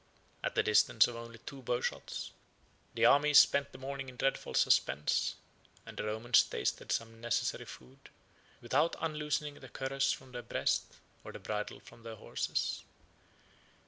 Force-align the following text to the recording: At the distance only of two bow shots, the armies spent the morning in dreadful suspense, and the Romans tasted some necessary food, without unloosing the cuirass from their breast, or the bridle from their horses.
At 0.43 0.55
the 0.55 0.63
distance 0.63 1.07
only 1.07 1.35
of 1.35 1.45
two 1.45 1.61
bow 1.61 1.79
shots, 1.79 2.31
the 2.95 3.05
armies 3.05 3.37
spent 3.37 3.71
the 3.71 3.77
morning 3.77 4.09
in 4.09 4.15
dreadful 4.15 4.55
suspense, 4.55 5.35
and 5.85 5.95
the 5.95 6.05
Romans 6.05 6.41
tasted 6.41 6.91
some 6.91 7.21
necessary 7.21 7.65
food, 7.65 8.09
without 8.61 8.95
unloosing 8.99 9.59
the 9.59 9.69
cuirass 9.69 10.11
from 10.11 10.31
their 10.31 10.41
breast, 10.41 10.95
or 11.23 11.31
the 11.31 11.37
bridle 11.37 11.79
from 11.81 12.01
their 12.01 12.15
horses. 12.15 12.81